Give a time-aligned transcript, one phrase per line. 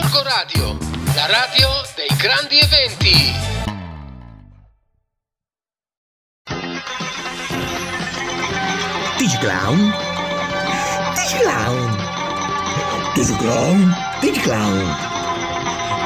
[0.00, 0.78] Gorgo Radio,
[1.16, 3.34] la radio dei grandi eventi.
[9.18, 9.92] Digiclown?
[11.16, 11.96] Digiclown?
[13.14, 13.96] Digiclown?
[14.20, 14.96] Digiclown?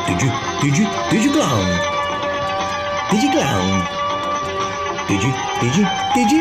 [0.06, 0.32] Digi,
[0.62, 1.80] Digi, Digiclown?
[3.11, 3.88] Digiclown?
[5.06, 6.40] Digi, Digi, Digi?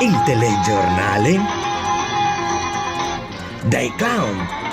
[0.00, 1.40] Il telegiornale?
[3.64, 4.69] Dai clown!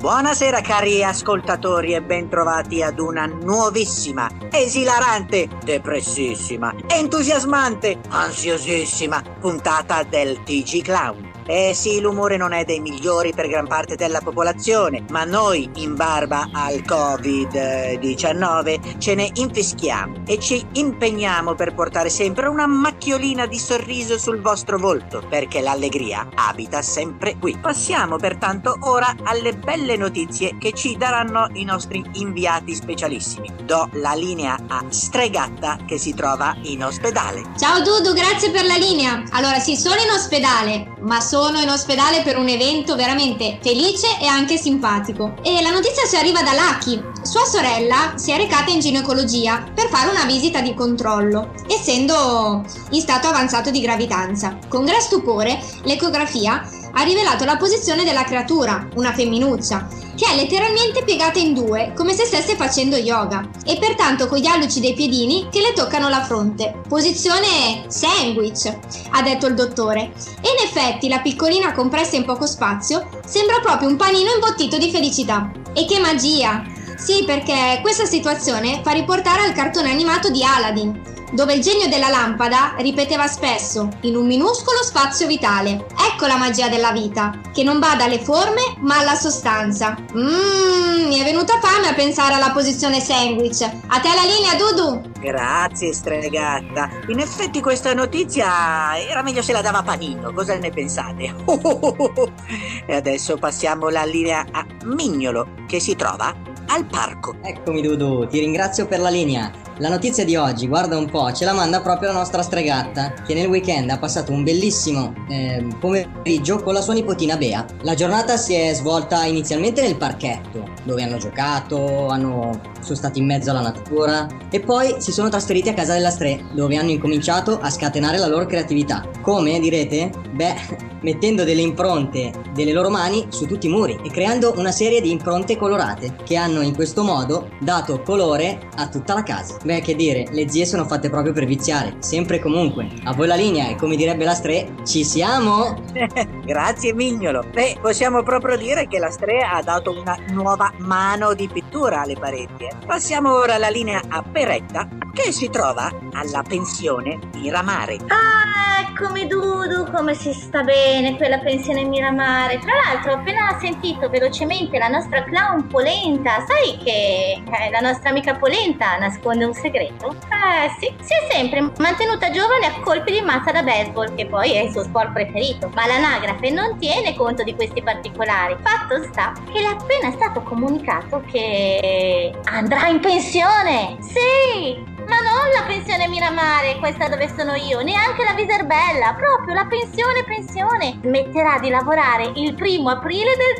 [0.00, 10.80] Buonasera cari ascoltatori e bentrovati ad una nuovissima, esilarante, depressissima, entusiasmante, ansiosissima puntata del TG
[10.80, 11.39] Clown.
[11.52, 15.96] Eh sì, l'umore non è dei migliori per gran parte della popolazione, ma noi, in
[15.96, 23.58] barba al Covid-19, ce ne infischiamo e ci impegniamo per portare sempre una macchiolina di
[23.58, 27.58] sorriso sul vostro volto, perché l'allegria abita sempre qui.
[27.60, 33.50] Passiamo pertanto ora alle belle notizie che ci daranno i nostri inviati specialissimi.
[33.64, 37.42] Do la linea a Stregatta che si trova in ospedale.
[37.58, 39.24] Ciao Dudu, grazie per la linea.
[39.30, 44.26] Allora sì, sono in ospedale, ma sono in ospedale per un evento veramente felice e
[44.26, 45.34] anche simpatico.
[45.42, 47.02] E la notizia ci arriva da Lucky.
[47.22, 53.00] Sua sorella si è recata in ginecologia per fare una visita di controllo, essendo in
[53.00, 54.58] stato avanzato di gravidanza.
[54.68, 61.02] Con gran stupore, l'ecografia ha rivelato la posizione della creatura, una femminuccia, che è letteralmente
[61.02, 65.48] piegata in due, come se stesse facendo yoga, e pertanto con gli alluci dei piedini
[65.50, 66.80] che le toccano la fronte.
[66.88, 68.76] Posizione sandwich,
[69.10, 70.12] ha detto il dottore.
[70.40, 74.90] E in effetti la piccolina compressa in poco spazio sembra proprio un panino imbottito di
[74.90, 75.50] felicità.
[75.72, 76.62] E che magia!
[76.96, 81.00] Sì, perché questa situazione fa riportare al cartone animato di Aladdin,
[81.32, 85.86] dove il genio della lampada ripeteva spesso in un minuscolo spazio vitale.
[86.12, 89.96] Ecco la magia della vita, che non bada alle forme ma alla sostanza.
[90.12, 93.62] Mmm, mi è venuta fame a pensare alla posizione sandwich.
[93.62, 95.10] A te la linea, Dudu!
[95.20, 96.88] Grazie, stregatta.
[97.08, 101.34] In effetti questa notizia era meglio se la dava Panino, cosa ne pensate?
[102.86, 106.34] e adesso passiamo la linea a Mignolo, che si trova
[106.68, 107.34] al parco.
[107.42, 109.50] Eccomi Dudu, ti ringrazio per la linea.
[109.80, 113.32] La notizia di oggi, guarda un po', ce la manda proprio la nostra stregatta, che
[113.32, 117.64] nel weekend ha passato un bellissimo eh, pomeriggio con la sua nipotina Bea.
[117.80, 123.24] La giornata si è svolta inizialmente nel parchetto, dove hanno giocato, hanno, sono stati in
[123.24, 127.58] mezzo alla natura e poi si sono trasferiti a casa della Stre, dove hanno incominciato
[127.58, 129.08] a scatenare la loro creatività.
[129.22, 130.10] Come direte?
[130.32, 130.56] Beh,
[131.00, 135.10] mettendo delle impronte delle loro mani su tutti i muri e creando una serie di
[135.10, 139.56] impronte colorate che hanno in questo modo dato colore a tutta la casa.
[139.70, 142.88] Beh, che dire, le zie sono fatte proprio per viziare, sempre e comunque.
[143.04, 145.80] A voi la linea e come direbbe la Stre, ci siamo!
[146.44, 147.44] Grazie Mignolo.
[147.52, 152.16] Beh, possiamo proprio dire che la Stre ha dato una nuova mano di pittura alle
[152.18, 152.64] pareti.
[152.64, 152.72] eh.
[152.84, 157.96] Passiamo ora alla linea a Peretta che si trova alla pensione Miramare.
[158.08, 162.58] Ah, eccomi Dudu, come si sta bene quella pensione Miramare.
[162.58, 166.44] Tra l'altro ho appena sentito velocemente la nostra clown Polenta.
[166.46, 170.14] Sai che eh, la nostra amica Polenta nasconde un segreto?
[170.30, 174.52] Eh sì, si è sempre mantenuta giovane a colpi di mazza da baseball, che poi
[174.52, 175.70] è il suo sport preferito.
[175.74, 178.56] Ma l'anagrafe non tiene conto di questi particolari.
[178.62, 183.96] Fatto sta che le è appena stato comunicato che andrà in pensione.
[184.00, 189.66] Sì, ma non la pensione Miramare, questa dove sono io, neanche la Viserbella, proprio la
[189.66, 190.98] pensione pensione.
[191.02, 193.54] Smetterà di lavorare il primo aprile del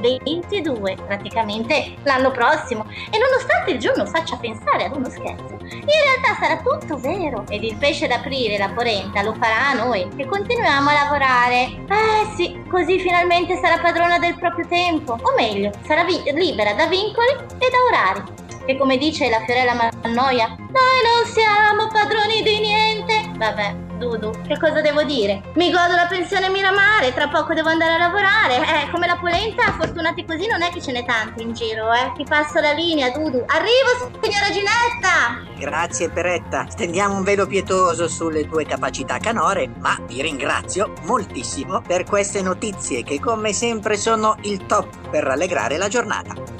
[0.00, 2.86] 2022, praticamente l'anno prossimo.
[3.10, 7.44] E nonostante il giorno faccia pensare ad uno scherzo, in realtà sarà tutto vero.
[7.48, 11.84] Ed il pesce d'aprile, la polenta, lo farà a noi, che continuiamo a lavorare.
[11.88, 15.12] Eh sì, così finalmente sarà padrona del proprio tempo.
[15.12, 19.74] O meglio, sarà vi- libera da vincoli e da orari che come dice la Fiorella
[19.74, 23.30] Mannoia, noi non siamo padroni di niente.
[23.36, 25.42] Vabbè, Dudu, che cosa devo dire?
[25.54, 28.56] Mi godo la pensione Miramare, tra poco devo andare a lavorare.
[28.56, 32.12] Eh, come la polenta, fortunati così non è che ce n'è tanti in giro, eh.
[32.16, 33.44] Ti passo la linea, Dudu.
[33.46, 35.52] Arrivo, signora Ginetta!
[35.58, 42.04] Grazie Peretta, stendiamo un velo pietoso sulle tue capacità canore, ma ti ringrazio moltissimo per
[42.04, 46.53] queste notizie che come sempre sono il top per rallegrare la giornata.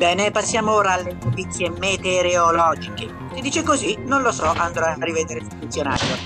[0.00, 3.06] Bene, passiamo ora alle notizie meteorologiche.
[3.34, 3.98] Si dice così?
[4.06, 6.16] Non lo so, andrò a rivedere sul dizionario.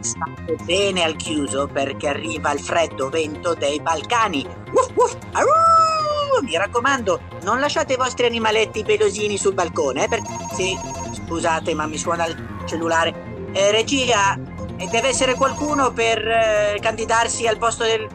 [0.00, 4.46] State bene al chiuso perché arriva il freddo vento dei Balcani.
[4.72, 6.42] Uff, uff, au!
[6.42, 10.28] Mi raccomando, non lasciate i vostri animaletti pelosini sul balcone, eh, perché...
[10.52, 10.78] Sì,
[11.24, 13.48] scusate, ma mi suona il cellulare.
[13.52, 14.38] Eh, regia,
[14.76, 18.08] E deve essere qualcuno per eh, candidarsi al posto del-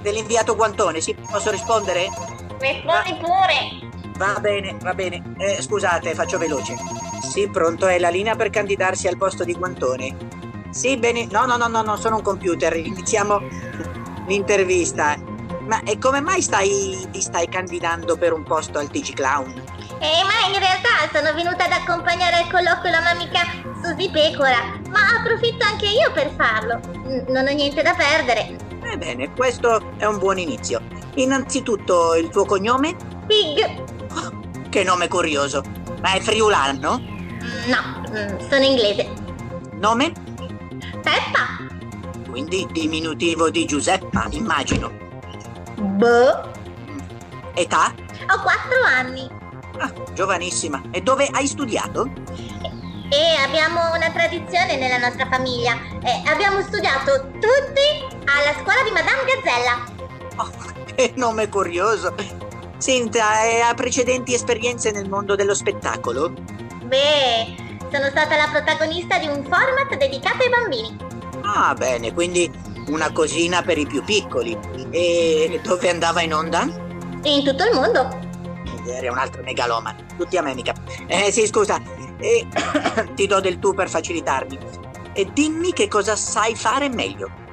[0.00, 1.14] dell'inviato Guantone, sì?
[1.30, 2.08] Posso rispondere?
[2.58, 3.92] Rispondi pure.
[4.16, 5.22] Va bene, va bene.
[5.38, 6.76] Eh, scusate, faccio veloce.
[7.22, 10.16] Sì, pronto, è la linea per candidarsi al posto di Guantone.
[10.70, 11.26] Sì, bene.
[11.30, 12.76] No, no, no, no, no, sono un computer.
[12.76, 13.40] Iniziamo
[14.26, 15.16] l'intervista.
[15.66, 19.50] Ma e come mai stai, ti stai candidando per un posto al TG Clown?
[19.98, 23.40] Eh, ma in realtà sono venuta ad accompagnare al colloquio la mia amica
[23.82, 26.80] Susi Pecora, ma approfitto anche io per farlo.
[27.04, 28.56] N- non ho niente da perdere.
[28.82, 30.82] Ebbene, questo è un buon inizio.
[31.14, 32.94] Innanzitutto il tuo cognome?
[33.26, 33.93] Pig?
[34.74, 35.62] Che nome curioso.
[36.02, 36.98] Ma è friulano?
[36.98, 39.08] Mm, No, mm, sono inglese.
[39.74, 40.10] Nome?
[41.00, 41.62] Peppa?
[42.28, 44.90] Quindi diminutivo di Giuseppa, immagino.
[45.76, 46.50] Boh.
[47.54, 47.94] Età?
[48.32, 49.30] Ho quattro anni.
[49.78, 50.82] Ah, giovanissima.
[50.90, 52.10] E dove hai studiato?
[53.10, 55.74] E abbiamo una tradizione nella nostra famiglia.
[56.02, 59.84] Eh, abbiamo studiato tutti alla scuola di Madame Gazzella.
[60.34, 60.50] Oh,
[60.96, 62.42] che nome curioso.
[62.84, 66.34] Senta, e ha precedenti esperienze nel mondo dello spettacolo?
[66.84, 70.98] Beh, sono stata la protagonista di un format dedicato ai bambini.
[71.40, 72.52] Ah, bene, quindi
[72.88, 74.54] una cosina per i più piccoli.
[74.90, 76.64] E dove andava in onda?
[77.22, 78.06] In tutto il mondo.
[78.86, 80.04] Era un altro megalomane.
[80.18, 80.74] Tutti a me mica.
[81.06, 81.80] Eh sì, scusa.
[82.18, 82.46] Eh,
[83.16, 84.58] ti do del tu per facilitarmi.
[85.14, 87.43] E dimmi che cosa sai fare meglio.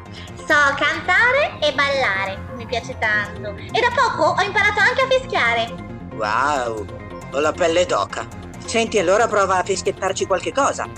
[0.51, 2.37] So cantare e ballare.
[2.57, 3.55] Mi piace tanto.
[3.55, 5.73] E da poco ho imparato anche a fischiare.
[6.15, 6.85] Wow,
[7.31, 8.27] ho la pelle d'oca.
[8.65, 10.89] Senti, allora prova a fischiettarci qualche cosa.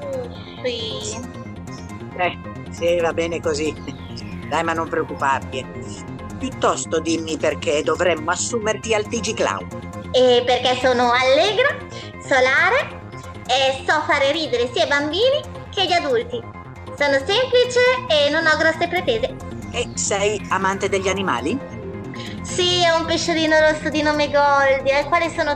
[0.00, 1.20] Uffi.
[2.16, 2.38] Eh,
[2.70, 3.74] sì, va bene così.
[4.48, 5.58] Dai, ma non preoccuparti.
[5.58, 5.66] eh.
[6.38, 9.68] Piuttosto dimmi perché dovremmo assumerti al TG Clown.
[10.10, 11.76] E perché sono allegra,
[12.26, 12.98] solare
[13.46, 16.59] e so fare ridere sia i bambini che gli adulti.
[17.00, 19.34] Sono semplice e non ho grosse pretese.
[19.72, 21.58] E sei amante degli animali?
[22.42, 25.54] Sì, ho un pesciolino rosso di nome Goldie, al quale sono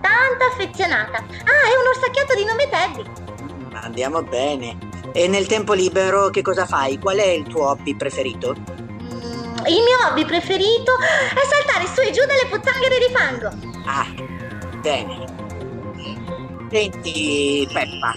[0.00, 1.18] tanto affezionata.
[1.18, 3.08] Ah, e un orsacchiotto di nome Teddy.
[3.54, 4.76] Mm, Andiamo bene.
[5.12, 6.98] E nel tempo libero che cosa fai?
[6.98, 8.56] Qual è il tuo hobby preferito?
[8.58, 13.48] Mm, il mio hobby preferito è saltare su e giù dalle pozzanghere di fango.
[13.86, 14.06] Ah,
[14.80, 15.24] bene.
[16.68, 18.12] Senti, Peppa,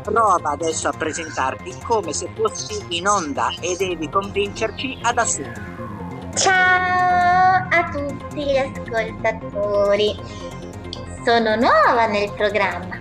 [0.00, 5.78] prova adesso a presentarti come se fossi in onda e devi convincerci ad assumerti.
[6.36, 10.16] Ciao a tutti gli ascoltatori.
[11.24, 12.98] Sono nuova nel programma.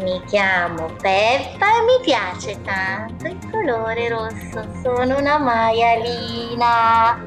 [0.00, 4.66] Mi chiamo Peppa e mi piace tanto il colore rosso.
[4.82, 7.24] Sono una maialina.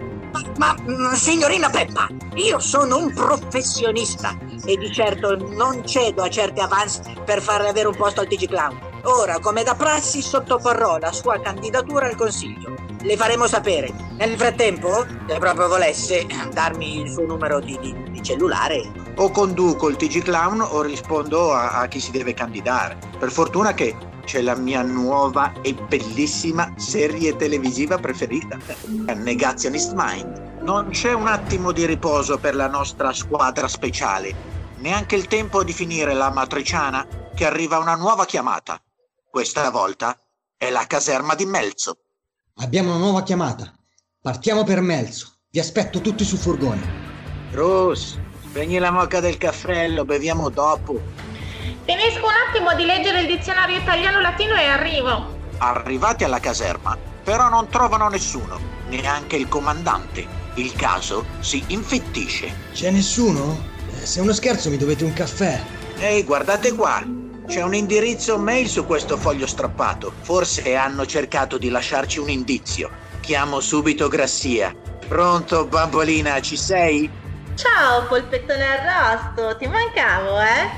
[0.57, 6.61] Ma, mm, signorina Peppa, io sono un professionista e di certo non cedo a certe
[6.61, 8.84] avance per farle avere un posto al TG Clown.
[9.07, 12.73] Ora, come da prassi, sottoporrò la sua candidatura al consiglio.
[13.01, 13.93] Le faremo sapere.
[14.17, 19.13] Nel frattempo, se proprio volesse darmi il suo numero di, di- di cellulare.
[19.17, 22.97] O conduco il TG Clown o rispondo a, a chi si deve candidare.
[23.19, 28.57] Per fortuna che c'è la mia nuova e bellissima serie televisiva preferita,
[29.13, 30.61] Negationist Mind.
[30.61, 34.33] Non c'è un attimo di riposo per la nostra squadra speciale,
[34.77, 37.05] neanche il tempo di finire la matriciana
[37.35, 38.79] che arriva una nuova chiamata.
[39.35, 40.17] Questa volta
[40.55, 41.97] è la caserma di Melzo.
[42.59, 43.69] Abbiamo una nuova chiamata.
[44.21, 45.29] Partiamo per Melzo.
[45.49, 47.49] Vi aspetto tutti sul furgone.
[47.51, 51.01] Rus, spegni la mocca del caffè, lo beviamo dopo.
[51.83, 55.37] Finisco un attimo di leggere il dizionario italiano-latino e arrivo.
[55.57, 60.25] Arrivati alla caserma, però non trovano nessuno, neanche il comandante.
[60.53, 62.69] Il caso si infittisce.
[62.71, 63.59] C'è nessuno?
[63.99, 65.61] Eh, Se è uno scherzo mi dovete un caffè.
[65.97, 67.24] Ehi, guardate qua!
[67.47, 70.11] C'è un indirizzo mail su questo foglio strappato.
[70.21, 72.89] Forse hanno cercato di lasciarci un indizio.
[73.19, 74.75] Chiamo subito Grassia.
[75.07, 77.09] Pronto, bambolina, ci sei?
[77.53, 80.69] Ciao, polpettone arrosto, ti mancavo, eh?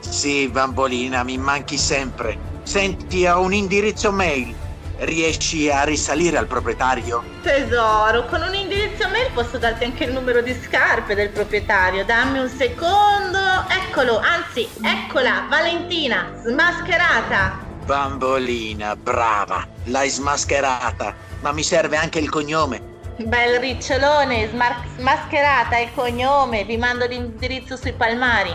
[0.00, 2.38] Sì, bambolina, mi manchi sempre.
[2.62, 4.54] Senti, ho un indirizzo mail.
[4.98, 7.24] Riesci a risalire al proprietario?
[7.42, 12.04] Tesoro, con un indirizzo mail posso darti anche il numero di scarpe del proprietario.
[12.04, 13.51] Dammi un secondo.
[13.68, 17.58] Eccolo, anzi, eccola, Valentina, smascherata.
[17.84, 21.14] Bambolina, brava, l'hai smascherata.
[21.40, 22.90] Ma mi serve anche il cognome.
[23.18, 26.64] Bel ricciolone, smar- smascherata il cognome.
[26.64, 28.54] Vi mando l'indirizzo sui palmari.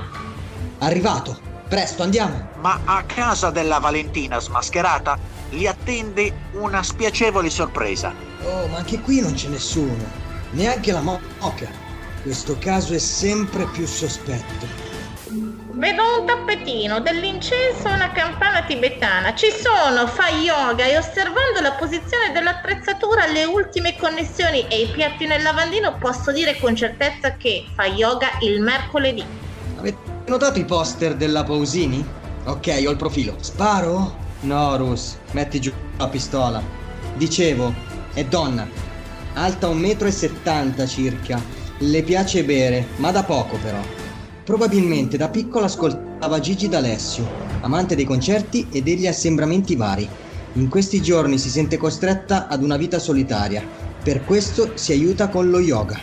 [0.80, 1.40] Arrivato.
[1.68, 2.50] Presto, andiamo.
[2.62, 8.14] Ma a casa della Valentina smascherata li attende una spiacevole sorpresa.
[8.44, 10.04] Oh, ma anche qui non c'è nessuno.
[10.52, 11.70] Neanche la moca.
[12.22, 14.66] Questo caso è sempre più sospetto.
[15.78, 19.36] Vedo un tappetino, dell'incenso e una campana tibetana.
[19.36, 25.28] Ci sono, fa yoga e osservando la posizione dell'attrezzatura, le ultime connessioni e i piatti
[25.28, 29.24] nel lavandino, posso dire con certezza che fa yoga il mercoledì.
[29.78, 32.04] Avete notato i poster della Pausini?
[32.46, 33.36] Ok, ho il profilo.
[33.40, 34.18] Sparo?
[34.42, 36.60] No, Rus, metti giù la pistola.
[37.14, 37.72] Dicevo,
[38.16, 38.68] è donna.
[39.36, 41.40] Alta 1,70 m circa.
[41.78, 43.97] Le piace bere, ma da poco però.
[44.48, 47.28] Probabilmente da piccola ascoltava Gigi D'Alessio,
[47.64, 50.08] amante dei concerti e degli assembramenti vari.
[50.54, 53.62] In questi giorni si sente costretta ad una vita solitaria.
[54.02, 56.00] Per questo si aiuta con lo yoga.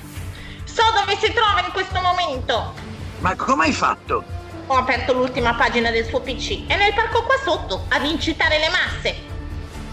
[0.64, 2.74] So dove si trova in questo momento.
[3.20, 4.22] Ma come hai fatto?
[4.66, 6.66] Ho aperto l'ultima pagina del suo PC.
[6.66, 9.14] È nel parco qua sotto, ad incitare le masse.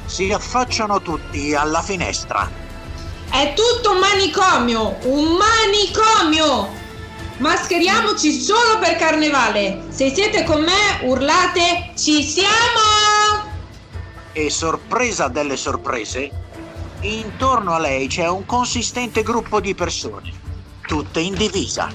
[0.08, 2.52] Si affacciano tutti alla finestra.
[3.30, 4.98] È tutto un manicomio!
[5.04, 6.81] Un manicomio!
[7.42, 9.86] Mascheriamoci solo per carnevale!
[9.90, 13.50] Se siete con me, urlate ci siamo!
[14.32, 16.30] E sorpresa delle sorprese,
[17.00, 20.32] intorno a lei c'è un consistente gruppo di persone,
[20.86, 21.92] tutte in divisa.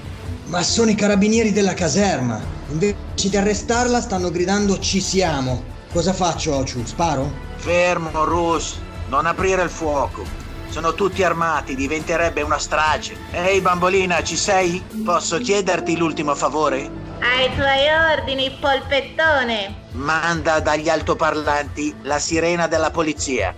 [0.47, 2.41] Ma sono i carabinieri della caserma.
[2.69, 5.63] Invece di arrestarla stanno gridando ci siamo.
[5.93, 6.85] Cosa faccio, Ociu?
[6.85, 7.31] Sparo?
[7.55, 8.75] Fermo, Rus,
[9.07, 10.46] non aprire il fuoco.
[10.69, 13.17] Sono tutti armati, diventerebbe una strage.
[13.31, 14.83] Ehi bambolina, ci sei?
[15.03, 17.05] Posso chiederti l'ultimo favore?
[17.19, 19.85] Ai tuoi ordini, polpettone.
[19.93, 23.55] Manda dagli altoparlanti la sirena della polizia.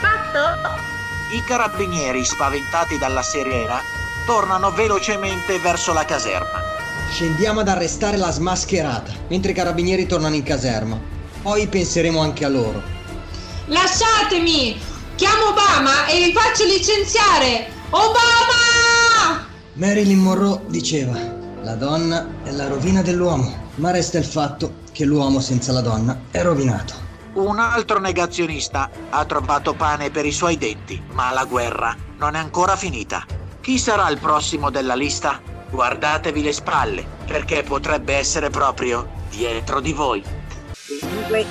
[0.00, 0.80] Fatto?
[1.34, 3.80] I carabinieri, spaventati dalla sirena,
[4.26, 6.60] tornano velocemente verso la caserma.
[7.10, 10.98] Scendiamo ad arrestare la smascherata, mentre i carabinieri tornano in caserma.
[11.42, 12.82] Poi penseremo anche a loro.
[13.66, 14.91] Lasciatemi!
[15.22, 17.70] Chiamo Obama e vi faccio licenziare!
[17.90, 19.46] Obama!
[19.74, 21.16] Marilyn Monroe diceva,
[21.62, 26.22] la donna è la rovina dell'uomo, ma resta il fatto che l'uomo senza la donna
[26.32, 26.94] è rovinato.
[27.34, 32.38] Un altro negazionista ha trovato pane per i suoi denti, ma la guerra non è
[32.40, 33.24] ancora finita.
[33.60, 35.40] Chi sarà il prossimo della lista?
[35.70, 40.41] Guardatevi le spalle, perché potrebbe essere proprio dietro di voi.
[41.00, 41.46] Comunque,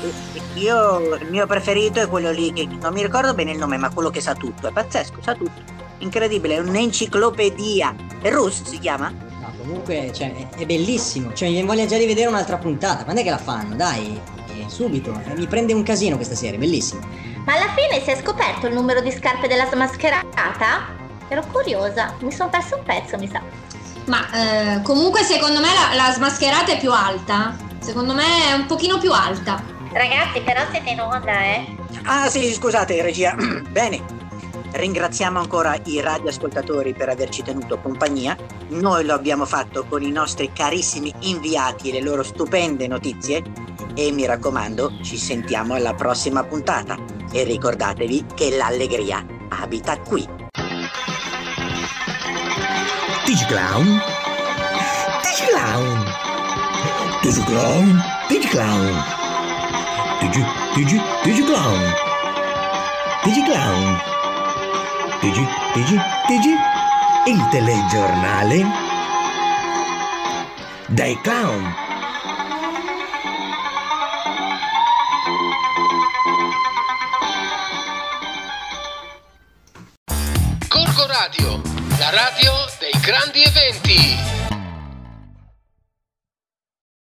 [0.55, 3.89] io il mio preferito è quello lì che non mi ricordo bene il nome, ma
[3.89, 4.67] quello che sa tutto.
[4.67, 5.61] È pazzesco, sa tutto.
[5.99, 7.95] Incredibile, è un'enciclopedia.
[8.23, 9.09] Rus si chiama?
[9.09, 11.33] No, comunque, cioè, è, è bellissimo.
[11.33, 13.03] Cioè, mi voglia già di vedere un'altra puntata.
[13.03, 13.75] Quando è che la fanno?
[13.75, 15.13] Dai, eh, subito.
[15.25, 17.01] Eh, mi prende un casino questa serie, bellissima.
[17.45, 20.99] Ma alla fine si è scoperto il numero di scarpe della smascherata?
[21.27, 23.41] Ero curiosa, mi sono perso un pezzo, mi sa.
[24.05, 27.69] Ma eh, comunque secondo me la, la smascherata è più alta.
[27.81, 29.61] Secondo me è un pochino più alta.
[29.91, 31.75] Ragazzi, però siete in onda, eh?
[32.03, 33.35] Ah sì, scusate regia.
[33.69, 34.19] Bene.
[34.71, 38.37] Ringraziamo ancora i radioascoltatori per averci tenuto compagnia.
[38.69, 43.43] Noi lo abbiamo fatto con i nostri carissimi inviati e le loro stupende notizie.
[43.95, 46.95] E mi raccomando, ci sentiamo alla prossima puntata.
[47.33, 50.25] E ricordatevi che l'allegria abita qui.
[53.25, 54.01] Digiclown?
[55.21, 56.30] Digiclown?
[57.21, 58.01] Digiclown?
[58.29, 59.03] Digiclown?
[60.21, 61.93] Digi, Digi, Digiclown?
[63.23, 64.01] Digiclown?
[65.21, 66.55] Digi, Digi, Digi?
[67.27, 68.65] Il telegiornale?
[70.87, 71.75] Dai clown!
[80.67, 81.61] Corco Radio,
[81.99, 84.40] la radio dei grandi eventi.